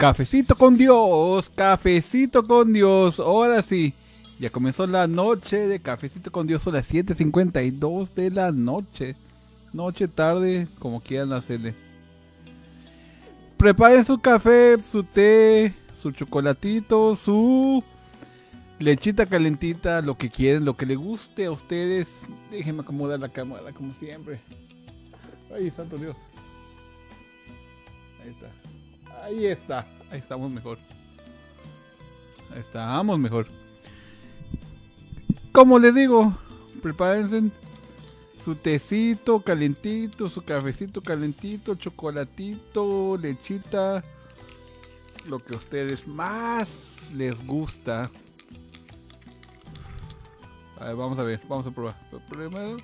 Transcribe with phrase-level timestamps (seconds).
[0.00, 3.20] Cafecito con Dios, cafecito con Dios.
[3.20, 3.92] Ahora sí,
[4.38, 6.62] ya comenzó la noche de Cafecito con Dios.
[6.62, 9.14] Son las 7:52 de la noche.
[9.74, 11.74] Noche, tarde, como quieran hacerle.
[13.58, 17.84] Preparen su café, su té, su chocolatito, su
[18.78, 22.22] lechita calentita, lo que quieren, lo que le guste a ustedes.
[22.50, 24.40] Déjenme acomodar la cámara como siempre.
[25.54, 26.16] Ay, santo Dios.
[28.24, 28.48] Ahí está.
[29.22, 29.86] Ahí está.
[30.10, 30.78] Ahí estamos mejor.
[32.52, 33.46] Ahí estamos mejor.
[35.52, 36.36] Como les digo,
[36.82, 37.50] prepárense
[38.44, 44.02] su tecito calentito, su cafecito calentito, chocolatito, lechita,
[45.26, 46.68] lo que a ustedes más
[47.14, 48.08] les gusta.
[50.78, 51.94] Vamos a ver, vamos a probar.
[52.30, 52.76] Primero,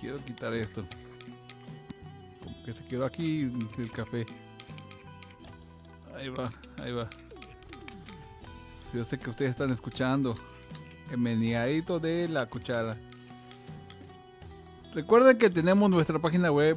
[0.00, 0.84] quiero quitar esto.
[2.42, 4.26] Como que se quedó aquí el café.
[6.16, 7.08] Ahí va, ahí va.
[8.92, 10.34] Yo sé que ustedes están escuchando
[11.10, 12.96] el meneadito de la cuchara.
[14.94, 16.76] Recuerden que tenemos nuestra página web,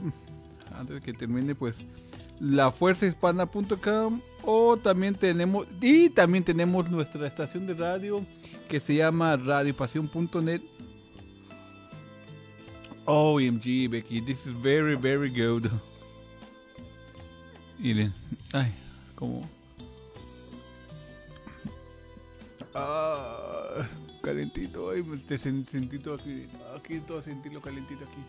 [0.76, 1.84] antes de que termine, pues
[2.40, 8.26] lafuerzahispana.com o también tenemos y también tenemos nuestra estación de radio
[8.70, 10.62] que se llama radiopasión.net.
[13.06, 15.72] OMG, Becky, this is very very good.
[17.80, 18.14] Miren,
[18.53, 18.74] ay,
[19.17, 19.41] como
[22.79, 23.88] Ah,
[24.22, 26.45] calentito, ay, te sentito aquí,
[26.75, 28.22] aquí todo sentirlo calentito aquí.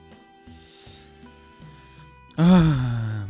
[2.38, 3.26] Ah,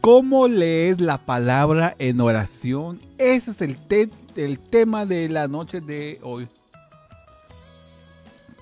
[0.00, 3.00] ¿Cómo leer la palabra en oración?
[3.18, 3.76] Ese es el,
[4.36, 6.46] el tema de la noche de hoy.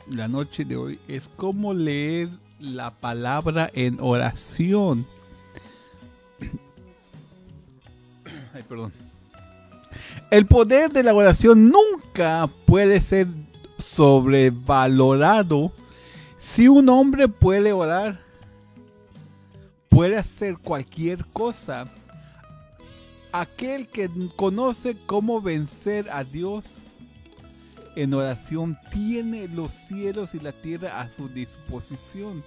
[0.06, 5.04] La noche de hoy es cómo leer la palabra en oración.
[10.30, 13.26] El poder de la oración nunca puede ser
[13.78, 15.72] sobrevalorado.
[16.38, 18.20] Si un hombre puede orar,
[19.88, 21.84] puede hacer cualquier cosa.
[23.32, 26.64] Aquel que conoce cómo vencer a Dios
[27.96, 32.42] en oración tiene los cielos y la tierra a su disposición.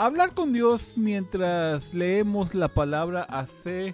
[0.00, 3.92] Hablar con Dios mientras leemos la palabra hace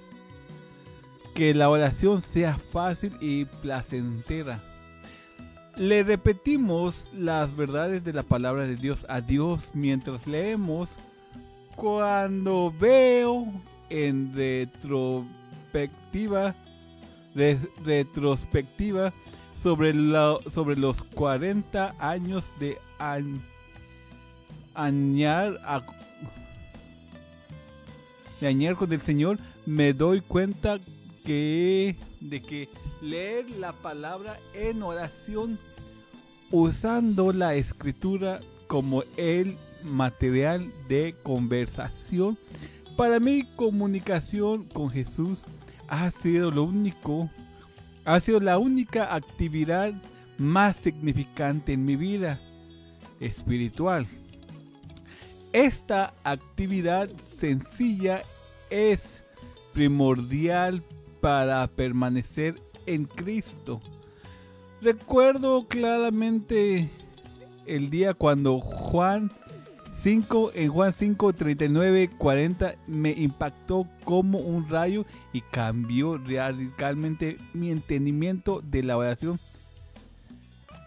[1.34, 4.61] que la oración sea fácil y placentera.
[5.77, 10.91] Le repetimos las verdades de la palabra de Dios a Dios mientras leemos.
[11.75, 13.44] Cuando veo
[13.91, 16.55] en retrospectiva,
[17.84, 19.12] retrospectiva
[19.61, 19.93] sobre,
[20.53, 22.78] sobre los 40 años de
[24.76, 25.59] añar,
[28.41, 30.78] de añar con el Señor, me doy cuenta
[31.25, 31.97] de
[32.47, 32.69] que
[33.03, 35.59] leer la palabra en oración
[36.53, 42.38] usando la escritura como el material de conversación.
[42.97, 45.41] Para mi comunicación con Jesús
[45.88, 47.28] ha sido lo único,
[48.04, 49.93] ha sido la única actividad
[50.38, 52.38] más significante en mi vida
[53.19, 54.06] espiritual.
[55.56, 57.08] Esta actividad
[57.38, 58.23] sencilla
[58.69, 59.25] es
[59.73, 60.82] primordial
[61.23, 63.81] para permanecer en Cristo.
[64.82, 66.91] Recuerdo claramente
[67.64, 69.31] el día cuando Juan
[70.03, 77.70] 5 en Juan 5 39 40 me impactó como un rayo y cambió radicalmente mi
[77.70, 79.38] entendimiento de la oración.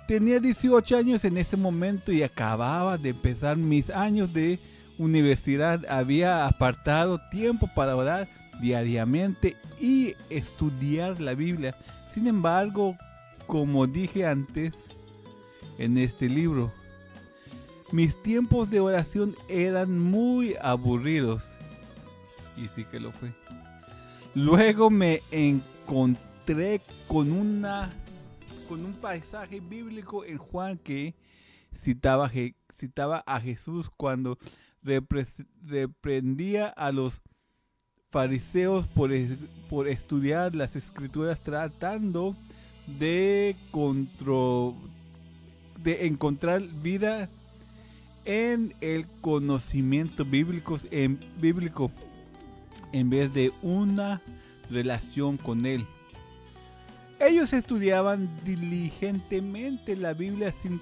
[0.09, 4.57] Tenía 18 años en ese momento y acababa de empezar mis años de
[4.97, 5.85] universidad.
[5.87, 8.27] Había apartado tiempo para orar
[8.59, 11.75] diariamente y estudiar la Biblia.
[12.11, 12.97] Sin embargo,
[13.45, 14.73] como dije antes
[15.77, 16.71] en este libro,
[17.91, 21.43] mis tiempos de oración eran muy aburridos.
[22.57, 23.29] Y sí que lo fue.
[24.33, 27.91] Luego me encontré con una
[28.69, 31.15] con un paisaje bíblico en Juan que
[31.75, 32.29] citaba,
[33.25, 34.37] a Jesús cuando
[34.83, 37.19] reprendía a los
[38.11, 39.11] fariseos por,
[39.87, 42.35] estudiar las escrituras tratando
[42.99, 43.55] de,
[45.83, 47.27] de encontrar vida
[48.23, 51.89] en el conocimiento bíblico en, bíblico
[52.91, 54.21] en vez de una
[54.69, 55.87] relación con él.
[57.19, 60.79] Ellos estudiaban diligentemente la Biblia sin,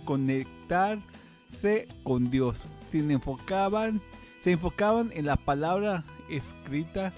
[0.00, 2.58] conectarse con Dios,
[2.90, 4.00] sin enfocaban,
[4.42, 7.12] se enfocaban en la palabra escrita,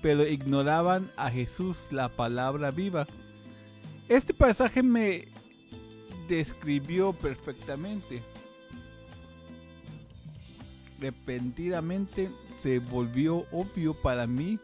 [0.00, 3.06] pero ignoraban a Jesús, la palabra viva.
[4.08, 5.26] Este pasaje me
[6.28, 8.22] describió perfectamente.
[11.00, 14.60] Repentinamente se volvió obvio para mí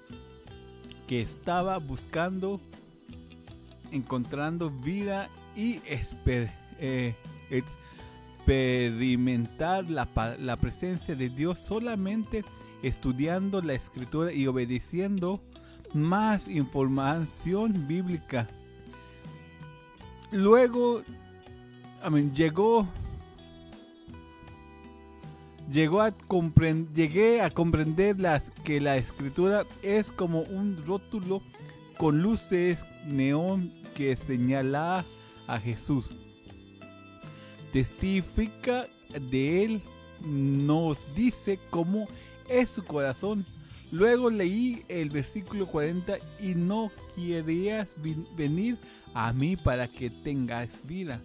[1.09, 2.61] que estaba buscando,
[3.93, 7.15] encontrando vida y eh,
[7.51, 10.09] experimentar la,
[10.41, 12.45] la presencia de Dios solamente
[12.83, 15.41] estudiando la escritura y obedeciendo
[15.95, 18.49] más información bíblica.
[20.33, 21.03] Luego,
[22.35, 22.89] llegó
[25.71, 26.13] llegó a
[26.95, 31.43] llegué a comprender las, que la escritura es como un rótulo
[31.97, 35.05] con luces neón que señala
[35.47, 36.11] a Jesús.
[37.73, 38.87] Testifica
[39.31, 39.83] de él,
[40.21, 42.07] nos dice cómo
[42.49, 43.45] es su corazón.
[43.91, 47.89] Luego leí el versículo 40 y no querías
[48.37, 48.79] venir
[49.15, 51.21] a mí para que tengas vida.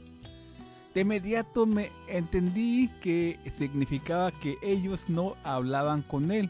[0.94, 6.50] De inmediato me entendí que significaba que ellos no hablaban con él.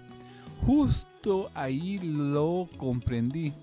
[0.66, 3.54] Justo ahí lo comprendí.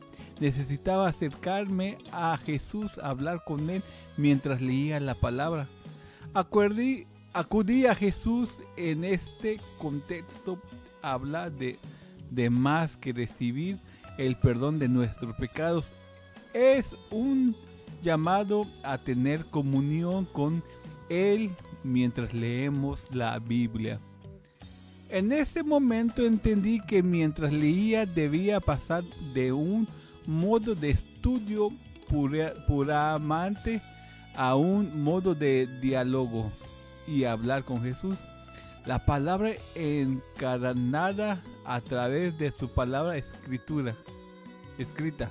[0.41, 3.83] Necesitaba acercarme a Jesús, hablar con él
[4.17, 5.69] mientras leía la palabra.
[6.33, 10.59] Acudí, acudí a Jesús en este contexto.
[11.03, 11.79] Habla de,
[12.31, 13.79] de más que recibir
[14.19, 15.93] el perdón de nuestros pecados.
[16.53, 17.55] Es un
[18.03, 20.63] llamado a tener comunión con
[21.09, 21.51] Él
[21.83, 24.01] mientras leemos la Biblia.
[25.09, 29.87] En ese momento entendí que mientras leía debía pasar de un
[30.27, 31.71] modo de estudio
[32.67, 33.81] puramente
[34.37, 36.51] a un modo de diálogo
[37.07, 38.17] y hablar con Jesús.
[38.87, 43.95] La palabra encarnada a través de su palabra escritura,
[44.79, 45.31] escrita.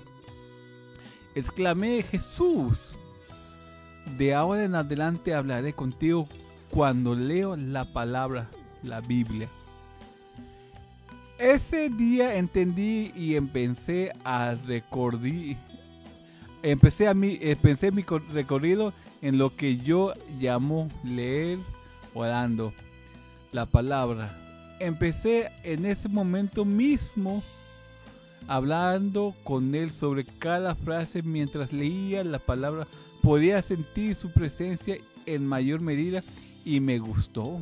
[1.36, 2.78] Exclamé, Jesús,
[4.18, 6.28] de ahora en adelante hablaré contigo
[6.69, 8.50] cuando leo la palabra,
[8.81, 9.48] la Biblia.
[11.44, 15.57] Ese día entendí y empecé a recordar,
[16.62, 21.57] empecé a mi, empecé mi recorrido en lo que yo llamo leer
[22.13, 22.72] orando
[23.51, 24.34] la palabra.
[24.80, 27.44] Empecé en ese momento mismo
[28.48, 32.88] hablando con él sobre cada frase mientras leía la palabra.
[33.22, 36.23] Podía sentir su presencia en mayor medida
[36.64, 37.59] y me gustó.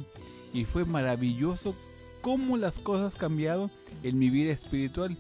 [0.54, 1.74] Y fue maravilloso
[2.22, 3.70] cómo las cosas cambiaron
[4.04, 5.18] en mi vida espiritual.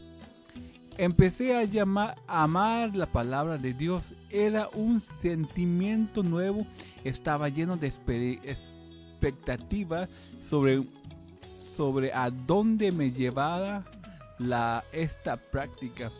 [0.97, 4.13] Empecé a llamar, a amar la palabra de Dios.
[4.29, 6.65] Era un sentimiento nuevo.
[7.03, 10.07] Estaba lleno de expectativa
[10.41, 10.83] sobre,
[11.63, 13.83] sobre a dónde me llevaba
[14.37, 16.11] la, esta práctica.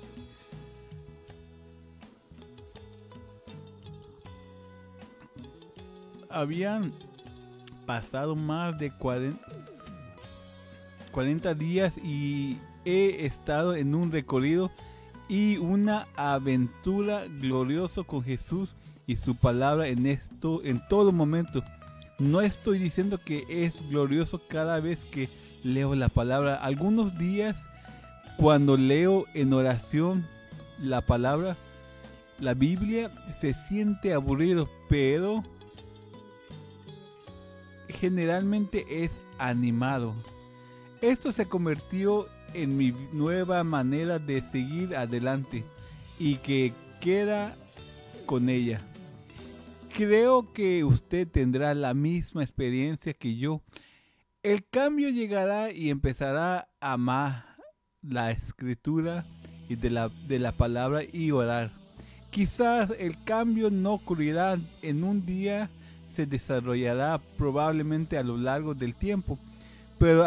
[6.29, 6.93] Habían
[7.85, 9.37] pasado más de 40,
[11.11, 14.71] 40 días y he estado en un recorrido
[15.29, 18.75] y una aventura glorioso con Jesús
[19.07, 21.63] y su palabra en esto en todo momento.
[22.19, 25.29] No estoy diciendo que es glorioso cada vez que
[25.63, 26.55] leo la palabra.
[26.55, 27.57] Algunos días
[28.37, 30.25] cuando leo en oración
[30.81, 31.55] la palabra,
[32.39, 35.43] la Biblia, se siente aburrido, pero
[37.87, 40.13] generalmente es animado.
[41.01, 45.63] Esto se convirtió en mi nueva manera de seguir adelante
[46.19, 47.55] y que queda
[48.27, 48.81] con ella.
[49.95, 53.61] Creo que usted tendrá la misma experiencia que yo.
[54.43, 57.57] El cambio llegará y empezará a amar
[58.03, 59.25] la escritura
[59.69, 61.71] y de la, de la palabra y orar.
[62.29, 65.67] Quizás el cambio no ocurrirá en un día,
[66.13, 69.39] se desarrollará probablemente a lo largo del tiempo,
[70.01, 70.25] pero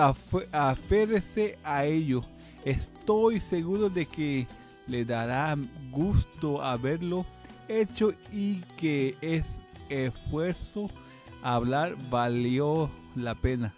[0.52, 2.22] aférrese a ello.
[2.64, 4.46] Estoy seguro de que
[4.86, 5.56] le dará
[5.90, 7.26] gusto haberlo
[7.66, 10.88] hecho y que es esfuerzo
[11.42, 13.74] hablar valió la pena.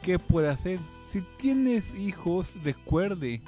[0.00, 0.78] ¿Qué puede hacer?
[1.10, 3.40] Si tienes hijos, recuerde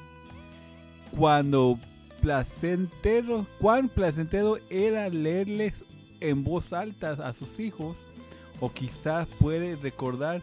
[1.16, 1.78] cuando
[2.22, 5.84] placentero, cuán placentero era leerles
[6.18, 7.96] en voz alta a sus hijos,
[8.58, 10.42] o quizás puede recordar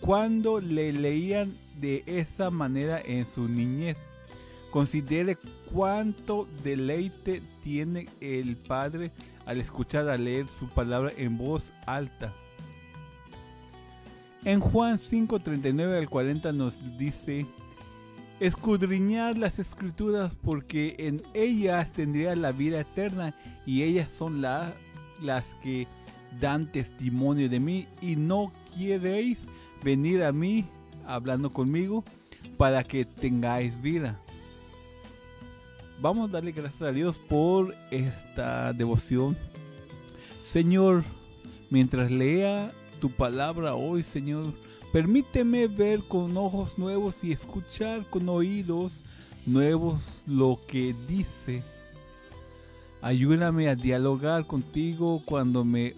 [0.00, 3.96] cuando le leían de esa manera en su niñez.
[4.70, 5.36] Considere
[5.72, 9.10] cuánto deleite tiene el Padre
[9.46, 12.32] al escuchar a leer su palabra en voz alta.
[14.44, 17.46] En Juan 5, 39 al 40 nos dice,
[18.38, 23.34] escudriñar las escrituras porque en ellas tendría la vida eterna
[23.66, 24.74] y ellas son las
[25.62, 25.86] que
[26.40, 29.40] dan testimonio de mí y no queréis
[29.82, 30.64] venir a mí
[31.06, 32.04] hablando conmigo
[32.56, 34.18] para que tengáis vida.
[36.00, 39.36] Vamos a darle gracias a Dios por esta devoción.
[40.46, 41.04] Señor,
[41.68, 44.52] mientras lea tu palabra hoy, Señor,
[44.92, 48.92] permíteme ver con ojos nuevos y escuchar con oídos
[49.46, 51.62] nuevos lo que dice.
[53.02, 55.94] Ayúdame a dialogar contigo cuando me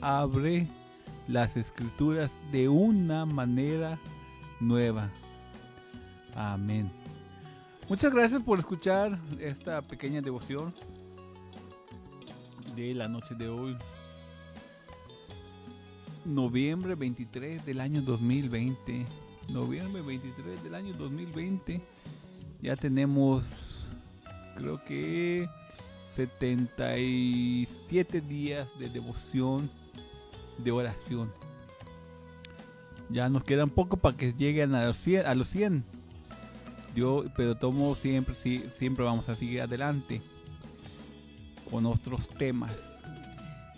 [0.00, 0.68] abre
[1.28, 3.98] las escrituras de una manera
[4.60, 5.10] nueva.
[6.34, 6.90] Amén.
[7.88, 10.74] Muchas gracias por escuchar esta pequeña devoción
[12.76, 13.76] de la noche de hoy.
[16.24, 19.04] Noviembre 23 del año 2020.
[19.48, 21.80] Noviembre 23 del año 2020.
[22.62, 23.88] Ya tenemos,
[24.56, 25.48] creo que
[26.10, 29.68] 77 días de devoción,
[30.62, 31.32] de oración.
[33.08, 35.26] Ya nos quedan poco para que lleguen a los 100.
[35.26, 35.84] A los 100.
[36.94, 40.20] Yo, pero tomo siempre, siempre vamos a seguir adelante
[41.70, 42.72] con otros temas.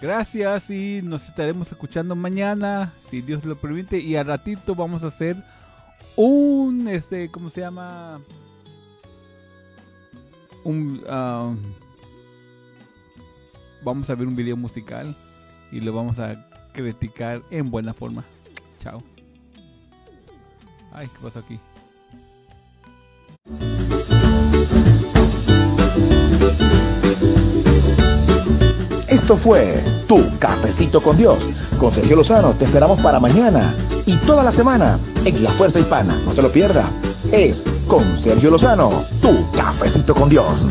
[0.01, 3.99] Gracias y nos estaremos escuchando mañana, si Dios lo permite.
[3.99, 5.37] Y al ratito vamos a hacer
[6.17, 8.21] un, este, ¿cómo se llama?
[10.65, 11.53] Un, ah,
[13.85, 15.15] vamos a ver un video musical
[15.71, 18.25] y lo vamos a criticar en buena forma.
[18.83, 19.03] Chao.
[20.93, 21.59] Ay, ¿qué pasó aquí?
[29.09, 31.39] Esto fue Tu Cafecito con Dios.
[31.79, 33.75] Con Sergio Lozano te esperamos para mañana
[34.07, 36.19] y toda la semana en La Fuerza Hispana.
[36.25, 36.91] No te lo pierdas.
[37.31, 40.67] Es con Sergio Lozano, Tu Cafecito con Dios.